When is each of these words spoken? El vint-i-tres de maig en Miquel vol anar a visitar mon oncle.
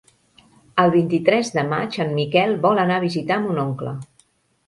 El 0.83 0.93
vint-i-tres 0.93 1.51
de 1.57 1.65
maig 1.73 1.99
en 2.05 2.09
Miquel 2.19 2.55
vol 2.63 2.81
anar 2.85 2.97
a 3.01 3.03
visitar 3.05 3.37
mon 3.45 3.63
oncle. 3.67 3.93